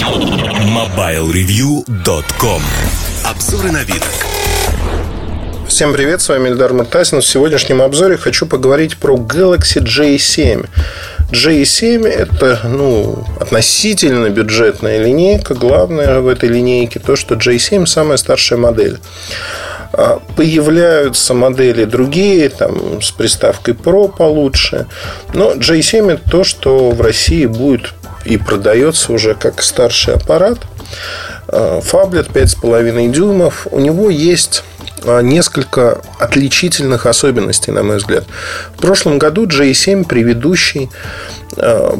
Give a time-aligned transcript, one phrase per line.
[0.00, 2.62] MobileReview.com
[3.22, 4.02] Обзоры на вид.
[5.68, 7.20] Всем привет, с вами Эльдар Муртасин.
[7.20, 10.66] В сегодняшнем обзоре хочу поговорить про Galaxy J7.
[11.32, 15.52] J7 это ну, относительно бюджетная линейка.
[15.52, 18.98] Главное в этой линейке то, что J7 самая старшая модель.
[19.92, 24.86] А, появляются модели другие, там, с приставкой Pro получше.
[25.34, 27.92] Но J7 это то, что в России будет
[28.24, 30.58] и продается уже как старший аппарат.
[31.48, 33.66] А, фаблет 5,5 дюймов.
[33.70, 34.64] У него есть
[35.04, 38.24] а, несколько отличительных особенностей, на мой взгляд.
[38.76, 40.90] В прошлом году J7 предыдущий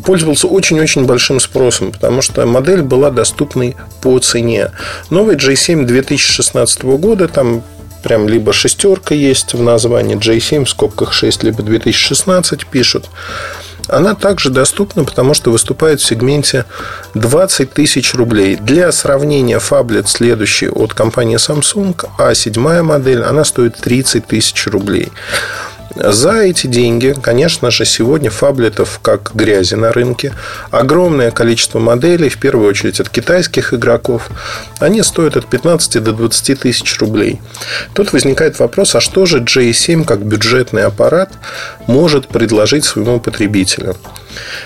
[0.04, 4.70] пользовался очень-очень большим спросом, потому что модель была доступной по цене.
[5.10, 7.64] Новый J7 2016 года, там
[8.02, 13.08] прям либо шестерка есть в названии J7 в скобках 6, либо 2016 пишут.
[13.90, 16.64] Она также доступна, потому что выступает в сегменте
[17.14, 18.56] 20 тысяч рублей.
[18.56, 25.12] Для сравнения, фаблет следующий от компании Samsung, а седьмая модель, она стоит 30 тысяч рублей.
[25.96, 30.32] За эти деньги, конечно же, сегодня фаблетов как грязи на рынке.
[30.70, 34.30] Огромное количество моделей, в первую очередь от китайских игроков.
[34.78, 37.40] Они стоят от 15 до 20 тысяч рублей.
[37.92, 41.32] Тут возникает вопрос, а что же J7 как бюджетный аппарат
[41.88, 43.96] может предложить своему потребителю?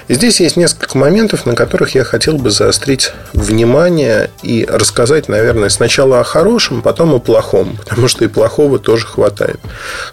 [0.09, 5.69] И здесь есть несколько моментов, на которых я хотел бы заострить внимание и рассказать, наверное,
[5.69, 9.61] сначала о хорошем, потом о плохом, потому что и плохого тоже хватает.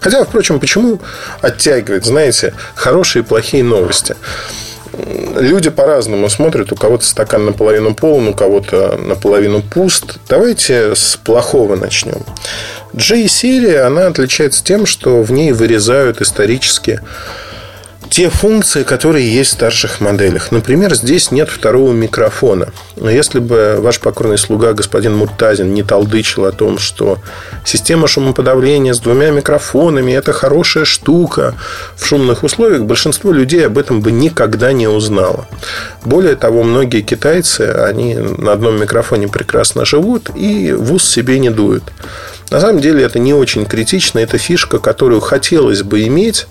[0.00, 1.00] Хотя, впрочем, почему
[1.40, 4.16] оттягивать, знаете, хорошие и плохие новости?
[5.36, 6.72] люди по-разному смотрят.
[6.72, 10.18] У кого-то стакан наполовину полон, у кого-то наполовину пуст.
[10.28, 12.22] Давайте с плохого начнем.
[12.92, 17.00] J-серия, она отличается тем, что в ней вырезают исторически
[18.12, 20.52] те функции, которые есть в старших моделях.
[20.52, 22.68] Например, здесь нет второго микрофона.
[22.96, 27.20] Но если бы ваш покорный слуга господин Муртазин не толдычил о том, что
[27.64, 31.54] система шумоподавления с двумя микрофонами– это хорошая штука
[31.96, 35.46] в шумных условиях, большинство людей об этом бы никогда не узнало.
[36.04, 41.48] Более того, многие китайцы, они на одном микрофоне прекрасно живут и в ус себе не
[41.48, 41.84] дуют.
[42.50, 46.46] На самом деле это не очень критично, это фишка, которую хотелось бы иметь,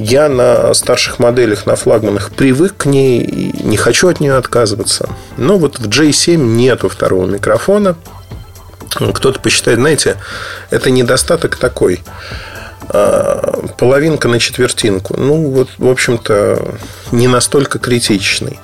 [0.00, 5.10] я на старших моделях, на флагманах привык к ней и не хочу от нее отказываться.
[5.36, 7.96] Но вот в J7 нету второго микрофона.
[8.90, 10.16] Кто-то посчитает, знаете,
[10.70, 12.02] это недостаток такой.
[12.88, 15.14] А, половинка на четвертинку.
[15.18, 16.76] Ну, вот, в общем-то,
[17.12, 18.58] не настолько критичный.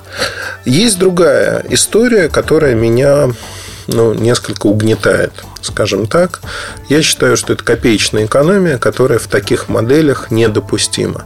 [0.65, 3.29] Есть другая история, которая меня
[3.87, 5.31] ну, несколько угнетает,
[5.61, 6.41] скажем так.
[6.89, 11.25] Я считаю, что это копеечная экономия, которая в таких моделях недопустима.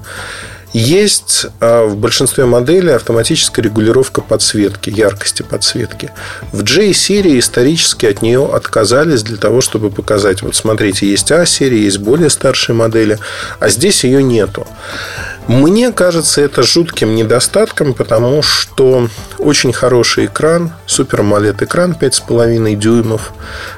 [0.73, 6.11] Есть а, в большинстве моделей автоматическая регулировка подсветки, яркости подсветки.
[6.53, 11.97] В J-серии исторически от нее отказались для того, чтобы показать, вот смотрите, есть А-серия, есть
[11.97, 13.19] более старшие модели,
[13.59, 14.65] а здесь ее нету.
[15.47, 19.09] Мне кажется, это жутким недостатком, потому что
[19.39, 23.33] очень хороший экран, Super AMOLED экран 5,5 дюймов,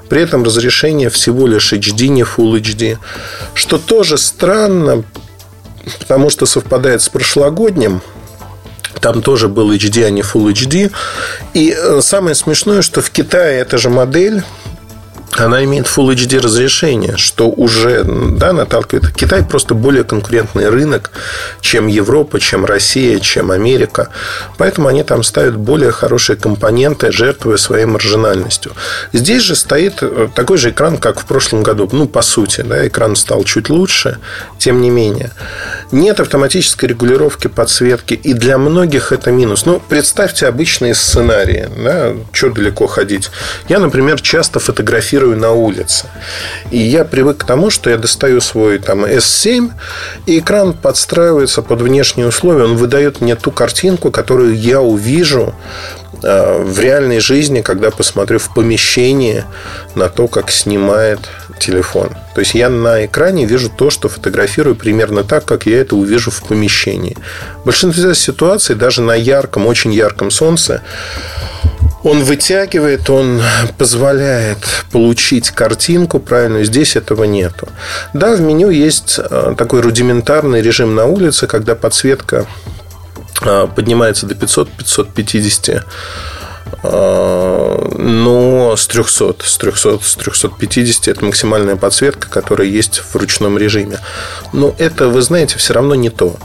[0.10, 3.00] при этом разрешение всего лишь HD, не Full HD,
[3.56, 5.04] что тоже странно,
[6.00, 8.02] потому что совпадает с прошлогодним.
[9.00, 10.92] Там тоже был HD, а не Full HD.
[11.54, 14.44] И э, самое смешное, что в Китае эта же модель
[15.38, 19.14] она имеет Full HD разрешение, что уже да, наталкивает.
[19.14, 21.12] Китай просто более конкурентный рынок,
[21.62, 24.10] чем Европа, чем Россия, чем Америка.
[24.58, 28.74] Поэтому они там ставят более хорошие компоненты, жертвуя своей маржинальностью.
[29.12, 31.90] Здесь же стоит э, такой же экран, как в прошлом году.
[31.92, 34.20] Ну, по сути, да, экран стал чуть лучше,
[34.58, 35.32] тем не менее.
[35.92, 39.66] Нет автоматической регулировки подсветки, и для многих это минус.
[39.66, 43.32] Ну, представьте обычные сценарии, да, что далеко ходить.
[43.68, 46.08] Я, например, часто фотографирую фотографирую на улице.
[46.72, 49.72] И я привык к тому, что я достаю свой там S7,
[50.26, 52.66] и экран подстраивается под внешние условия.
[52.66, 55.54] Он выдает мне ту картинку, которую я увижу
[56.24, 59.44] э, в реальной жизни, когда посмотрю в помещении
[59.96, 61.20] на то, как снимает
[61.60, 62.10] телефон.
[62.36, 66.32] То есть я на экране вижу то, что фотографирую примерно так, как я это увижу
[66.32, 67.16] в помещении.
[67.62, 70.82] В большинстве ситуаций, даже на ярком, очень ярком солнце,
[72.04, 73.42] он вытягивает, он
[73.78, 74.58] позволяет
[74.92, 76.66] получить картинку правильную.
[76.66, 77.70] Здесь этого нету.
[78.14, 82.46] Да, в меню есть э, такой рудиментарный режим на улице, когда подсветка
[83.42, 85.84] э, поднимается до 500-550
[86.84, 93.58] э, но с 300, с 300, с 350 это максимальная подсветка, которая есть в ручном
[93.58, 94.00] режиме.
[94.52, 96.36] Но это, вы знаете, все равно не то.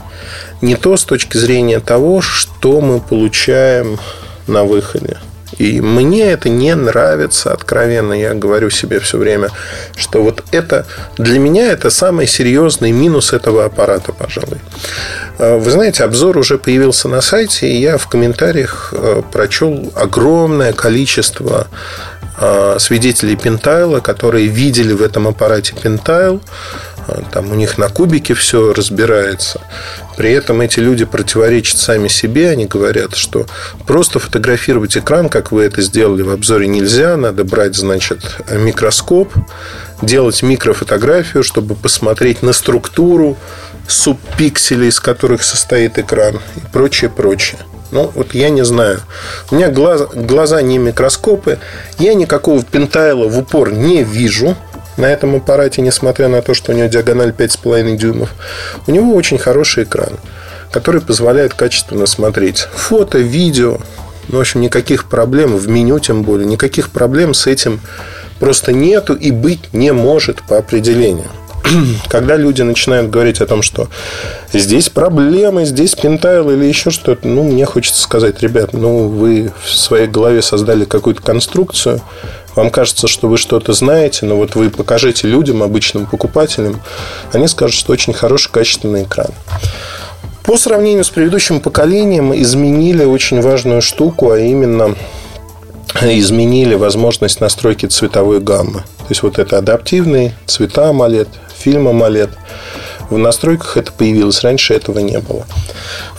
[0.61, 3.99] Не то с точки зрения того, что мы получаем
[4.47, 5.17] на выходе.
[5.59, 8.13] И мне это не нравится откровенно.
[8.13, 9.49] Я говорю себе все время,
[9.95, 10.85] что вот это
[11.17, 14.59] для меня это самый серьезный минус этого аппарата, пожалуй.
[15.37, 20.71] А, вы знаете, обзор уже появился на сайте, и я в комментариях э, прочел огромное
[20.71, 21.67] количество
[22.41, 26.41] а, свидетелей Пентайла, которые видели в этом аппарате Пентайл,
[27.31, 29.61] там у них на кубике все разбирается.
[30.17, 32.49] При этом эти люди противоречат сами себе.
[32.49, 33.45] Они говорят, что
[33.87, 37.15] просто фотографировать экран, как вы это сделали в обзоре, нельзя.
[37.17, 38.19] Надо брать, значит,
[38.51, 39.33] микроскоп,
[40.01, 43.37] делать микрофотографию, чтобы посмотреть на структуру
[43.87, 47.59] субпикселей, из которых состоит экран и прочее, прочее.
[47.91, 48.99] Ну, вот я не знаю.
[49.49, 51.59] У меня глаз, глаза не микроскопы.
[51.97, 54.55] Я никакого пентайла в упор не вижу
[54.99, 58.33] на этом аппарате, несмотря на то, что у него диагональ 5,5 дюймов.
[58.85, 60.19] У него очень хороший экран,
[60.71, 63.79] который позволяет качественно смотреть фото, видео.
[64.27, 67.79] Ну, в общем, никаких проблем в меню, тем более, никаких проблем с этим
[68.39, 71.27] просто нету и быть не может по определению.
[72.09, 73.89] когда люди начинают говорить о том, что
[74.53, 79.69] здесь проблемы, здесь пентайл или еще что-то, ну, мне хочется сказать, ребят, ну, вы в
[79.69, 82.01] своей голове создали какую-то конструкцию,
[82.55, 86.81] вам кажется, что вы что-то знаете, но вот вы покажите людям, обычным покупателям,
[87.31, 89.31] они скажут, что очень хороший, качественный экран.
[90.43, 94.95] По сравнению с предыдущим поколением изменили очень важную штуку, а именно
[96.01, 98.79] изменили возможность настройки цветовой гаммы.
[98.79, 102.31] То есть вот это адаптивные цвета AMOLED, фильм AMOLED.
[103.09, 105.45] В настройках это появилось, раньше этого не было.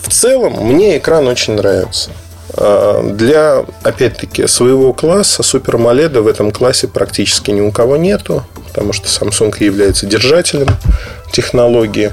[0.01, 2.11] В целом, мне экран очень нравится.
[2.53, 8.43] А, для, опять-таки, своего класса Super AMOLED в этом классе практически ни у кого нету,
[8.67, 10.67] потому что Samsung является держателем
[11.31, 12.11] технологии.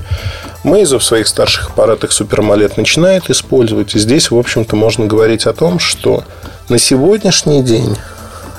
[0.65, 3.95] Meizu в своих старших аппаратах Super AMOLED начинает использовать.
[3.95, 6.25] И здесь, в общем-то, можно говорить о том, что
[6.69, 7.97] на сегодняшний день,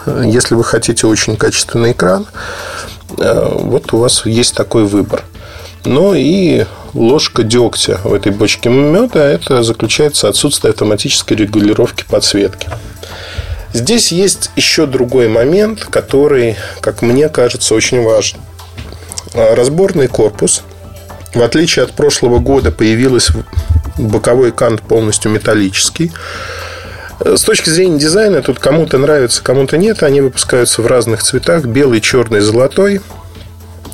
[0.06, 2.26] если вы хотите очень качественный экран,
[3.18, 5.24] Э, вот у вас есть такой выбор.
[5.86, 12.70] Ну и ложка дегтя в этой бочке меда это заключается отсутствие автоматической регулировки подсветки.
[13.74, 18.40] Здесь есть еще другой момент, который, как мне кажется, очень важен.
[19.34, 20.64] Э, разборный корпус.
[21.36, 23.34] В отличие от прошлого года появился
[23.98, 26.12] боковой кант полностью металлический.
[27.20, 30.02] Э, с точки зрения дизайна, тут кому-то нравится, кому-то нет.
[30.02, 31.66] Они выпускаются в разных цветах.
[31.66, 33.02] Белый, черный, золотой.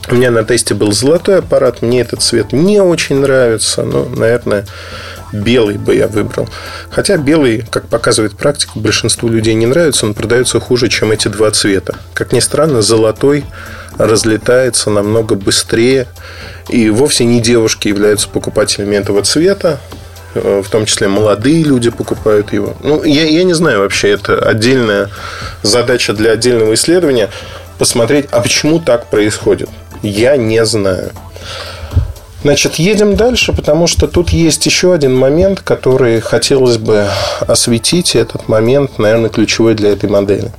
[0.09, 1.81] У меня на тесте был золотой аппарат.
[1.81, 3.83] Мне этот цвет не очень нравится.
[3.83, 4.65] Но, наверное,
[5.33, 6.47] белый бы я выбрал.
[6.91, 10.05] Хотя белый, как показывает практика, большинству людей не нравится.
[10.05, 11.95] Он продается хуже, чем эти два цвета.
[12.13, 13.45] Как ни странно, золотой
[13.97, 16.07] разлетается намного быстрее.
[16.69, 19.79] И вовсе не девушки являются покупателями этого цвета.
[20.35, 22.75] Э, в том числе молодые люди покупают его.
[22.83, 25.09] Ну, я, я не знаю вообще, это отдельная
[25.63, 27.29] задача для отдельного исследования
[27.77, 29.69] посмотреть, а почему так происходит.
[30.05, 31.11] Я не знаю.
[32.43, 37.07] Значит, едем дальше, потому что тут есть еще один момент, который хотелось бы
[37.47, 38.13] осветить.
[38.13, 40.51] И этот момент, наверное, ключевой для этой модели.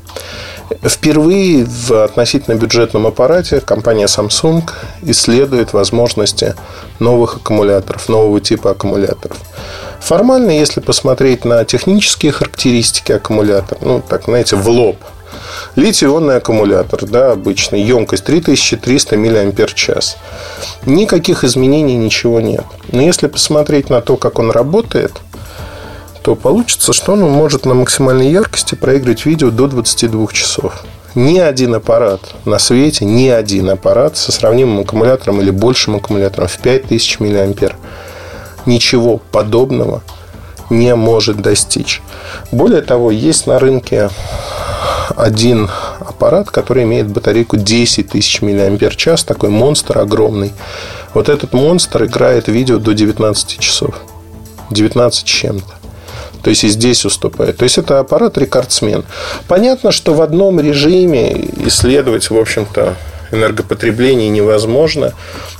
[0.82, 4.68] Впервые в относительно бюджетном аппарате компания Samsung
[5.02, 6.56] исследует возможности
[6.98, 9.36] новых аккумуляторов, нового типа аккумуляторов.
[10.00, 14.96] Формально, если посмотреть на технические характеристики аккумулятора, ну, так, знаете, в лоб,
[15.74, 20.16] Литий-ионный аккумулятор, да, обычный, емкость 3300 мАч.
[20.84, 22.64] Никаких изменений, ничего нет.
[22.92, 25.12] Но если посмотреть на то, как он работает–
[26.26, 30.82] то получится, что он может на максимальной яркости проигрывать видео до 22 часов.
[31.14, 36.58] Ни один аппарат на свете, ни один аппарат со сравнимым аккумулятором или большим аккумулятором в
[36.58, 37.54] 5000 мА
[38.66, 40.02] ничего подобного
[40.68, 42.02] не может достичь.
[42.50, 44.10] Более того, есть на рынке
[45.14, 45.68] один
[46.00, 50.52] аппарат, который имеет батарейку 10 тысяч мАч, такой монстр огромный.
[51.14, 53.94] Вот этот монстр играет видео до 19 часов.
[54.70, 55.74] 19 чем-то.
[56.42, 57.56] То есть и здесь уступает.
[57.56, 59.04] То есть это аппарат рекордсмен.
[59.48, 61.32] Понятно, что в одном режиме
[61.64, 62.94] исследовать, в общем-то,
[63.32, 65.12] энергопотребление невозможно.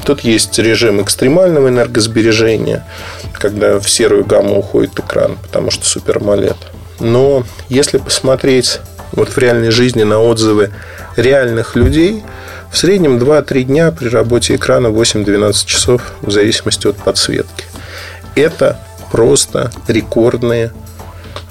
[0.04, 2.86] Тут есть режим экстремального энергосбережения,
[3.32, 6.56] когда в серую гамму уходит экран, потому что супер AMOLED.
[7.00, 8.80] Но если посмотреть
[9.12, 10.70] вот в реальной жизни на отзывы
[11.16, 12.22] реальных людей,
[12.70, 17.64] в среднем 2-3 дня при работе экрана 8-12 часов в зависимости от подсветки.
[18.34, 18.78] Это
[19.10, 20.72] просто рекордные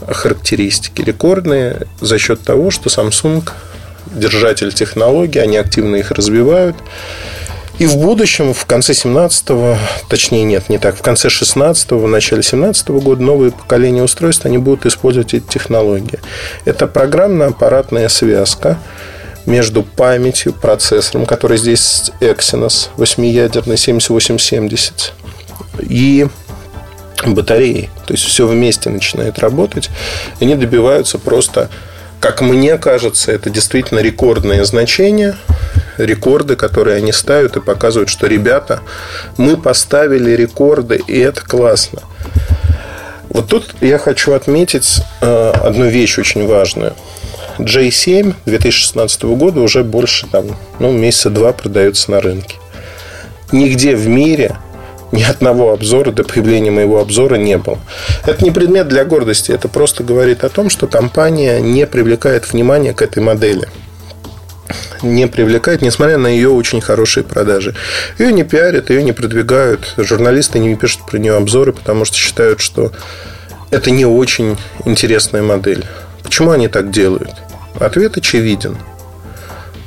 [0.07, 1.01] характеристики.
[1.01, 3.49] Рекордные за счет того, что Samsung
[4.13, 6.75] держатель технологий, они активно их развивают.
[7.77, 9.77] И в будущем, в конце 17-го,
[10.07, 14.45] точнее нет, не так, в конце 16-го, в начале 17 -го года новые поколения устройств,
[14.45, 16.19] они будут использовать эти технологии.
[16.63, 18.79] Это программно-аппаратная связка
[19.45, 25.13] между памятью, процессором, который здесь Exynos 8-ядерный 7870,
[25.81, 26.27] и
[27.25, 27.89] батареей.
[28.05, 29.89] То есть все вместе начинает работать.
[30.39, 31.69] И они добиваются просто,
[32.19, 35.35] как мне кажется, это действительно рекордные значения
[35.97, 38.81] рекорды, которые они ставят и показывают, что, ребята,
[39.37, 42.01] мы поставили рекорды, и это классно.
[43.29, 46.93] Вот тут я хочу отметить э, одну вещь очень важную.
[47.57, 50.45] J7 2016 года уже больше там,
[50.79, 52.55] ну, месяца два продается на рынке.
[53.51, 54.57] Нигде в мире
[55.11, 57.79] ни одного обзора до появления моего обзора не было.
[58.25, 62.93] Это не предмет для гордости, это просто говорит о том, что компания не привлекает внимания
[62.93, 63.67] к этой модели–
[65.01, 67.75] не привлекает, несмотря на ее очень хорошие продажи.
[68.19, 69.93] Ее не пиарят, ее не продвигают.
[69.97, 72.91] Журналисты не пишут про нее обзоры, потому что считают, что
[73.71, 75.85] это не очень интересная модель.
[76.23, 77.33] Почему они так делают?
[77.79, 78.77] Ответ очевиден.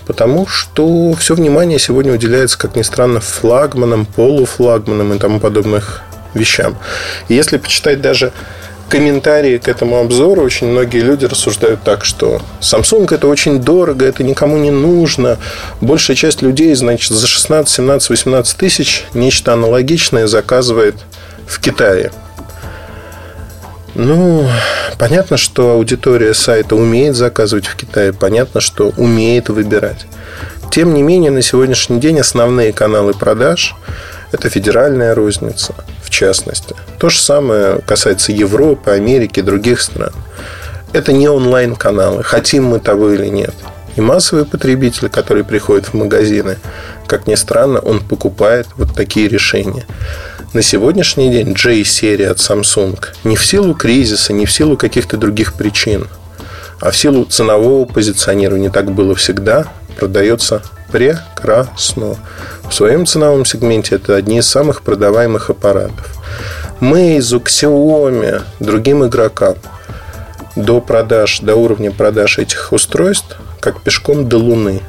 [0.07, 6.03] Потому что все внимание сегодня уделяется, как ни странно, флагманам, полуфлагманам и тому подобных
[6.35, 6.77] вещам.
[7.29, 8.33] И если почитать даже
[8.88, 14.23] комментарии к этому обзору очень многие люди рассуждают так, что Samsung это очень дорого, это
[14.23, 15.38] никому не нужно.
[15.80, 20.97] Большая часть людей, значит, за 16, 17, 18 тысяч нечто аналогичное заказывает
[21.47, 22.11] в Китае.
[23.95, 24.49] Ну,
[24.99, 30.07] понятно, что аудитория сайта умеет заказывать в Китае, понятно, что умеет выбирать.
[30.71, 33.75] Тем не менее, на сегодняшний день основные каналы продаж–
[34.33, 35.75] это федеральная розница,
[36.18, 36.75] частности.
[36.98, 40.12] То же самое касается Европы, Америки, других стран.
[40.92, 43.54] Это не онлайн-каналы, хотим мы того или нет.
[43.96, 46.56] И массовый потребитель, который приходит в магазины,
[47.06, 49.87] как ни странно, он покупает вот такие решения.
[50.54, 55.54] На сегодняшний день J-серия от Samsung не в силу кризиса, не в силу каких-то других
[55.54, 56.08] причин,
[56.80, 59.66] а в силу ценового позиционирования, так было всегда,
[59.99, 60.62] продается
[60.93, 62.17] прекрасно.
[62.69, 66.14] В своем ценовом сегменте это одни из самых продаваемых аппаратов.
[66.81, 69.57] Meizu, Xiaomi, другим игрокам
[70.55, 74.81] до продаж, до уровня продаж этих устройств, как пешком до Луны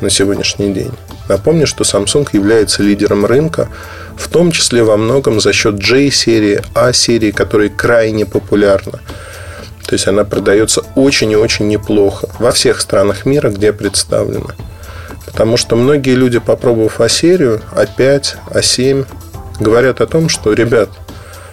[0.00, 0.92] на сегодняшний день.
[1.28, 3.68] Напомню, что Samsung является лидером рынка,
[4.16, 9.00] в том числе во многом за счет J-серии, A-серии, которая крайне популярна.
[9.88, 14.54] То есть она продается очень и очень неплохо во всех странах мира, где представлена.
[15.24, 19.06] Потому что многие люди, попробовав А-серию, А5, А7,
[19.58, 20.90] говорят о том, что, ребят,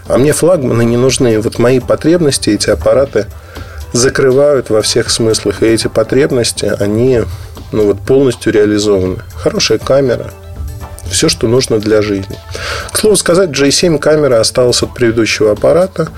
[0.10, 1.40] а мне флагманы не нужны.
[1.40, 3.28] Вот мои потребности эти аппараты
[3.94, 5.64] закрывают во всех смыслах.
[5.64, 7.22] И эти потребности, они
[7.72, 9.20] ну, вот полностью реализованы.
[9.34, 10.30] Хорошая камера,
[11.10, 12.38] все, что нужно для жизни.
[12.92, 16.10] К слову сказать, J7 камера осталась от предыдущего аппарата.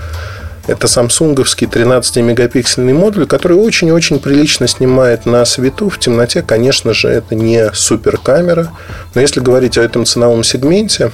[0.68, 5.90] Это самсунговский 13-мегапиксельный модуль, который очень-очень прилично снимает на свету.
[5.90, 8.72] В темноте, конечно же, это не суперкамера.
[9.16, 11.12] Но если говорить о этом ценовом сегменте,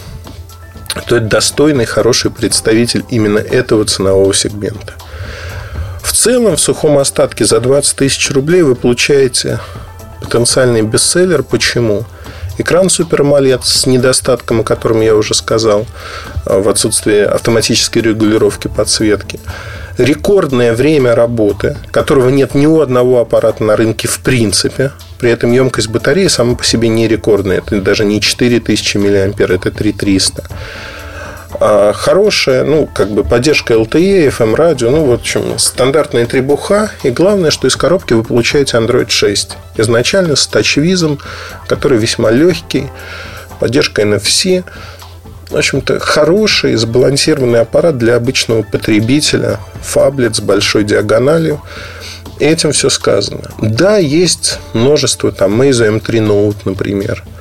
[1.08, 4.94] то это достойный, хороший представитель именно этого ценового сегмента.
[6.02, 9.60] В целом, в сухом остатке за 20 тысяч рублей вы получаете
[10.20, 11.44] потенциальный бестселлер.
[11.44, 12.06] Почему?
[12.58, 15.86] Экран Super AMOLED с недостатком, о котором я уже сказал,
[16.46, 19.40] а, в отсутствии автоматической регулировки подсветки.
[19.98, 24.92] Рекордное время работы, которого нет ни у одного аппарата на рынке в принципе.
[25.20, 27.60] При этом емкость батареи сама по себе не рекордная.
[27.60, 30.44] Это даже не 4000 мА, это 3300.
[31.60, 36.92] А хорошая, ну, как бы поддержка LTE, FM радио, ну, в общем, стандартная требуха.
[37.04, 39.58] И главное, что из коробки вы получаете Android 6.
[39.78, 41.20] Изначально с тачвизом,
[41.68, 42.90] который весьма легкий,
[43.60, 44.64] поддержка NFC.
[45.50, 49.60] В общем-то, хороший, сбалансированный аппарат для обычного потребителя.
[49.82, 51.62] Фаблет с большой диагональю.
[52.40, 53.52] Этим все сказано.
[53.60, 57.24] Да, есть множество, там, Meizu M3 Note, например–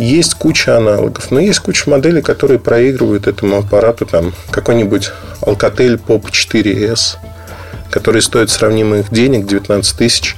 [0.00, 5.10] есть куча аналогов, но есть куча моделей, которые проигрывают этому аппарату там какой-нибудь
[5.42, 7.18] Alcatel Pop 4S,
[7.90, 10.36] который стоит сравнимых денег 19 тысяч,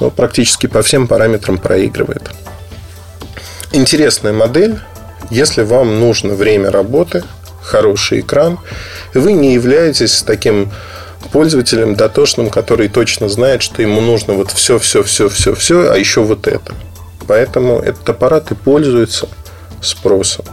[0.00, 2.30] но практически по всем параметрам проигрывает.
[3.70, 4.80] Интересная модель,
[5.30, 7.22] если вам нужно время работы,
[7.62, 8.58] хороший экран,
[9.14, 10.72] и вы не являетесь таким
[11.30, 15.96] пользователем дотошным, который точно знает, что ему нужно вот все, все, все, все, все, а
[15.96, 16.74] еще вот это–
[17.28, 19.28] Поэтому этот аппарат и пользуется
[19.80, 20.44] спросом.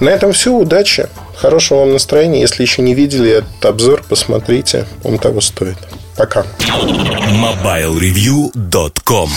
[0.00, 0.52] На этом все.
[0.54, 1.08] Удачи.
[1.36, 2.40] Хорошего вам настроения.
[2.40, 4.86] Если еще не видели этот обзор, посмотрите.
[5.02, 5.76] Он того стоит.
[6.16, 6.44] Пока.
[6.58, 9.30] MobileReview.com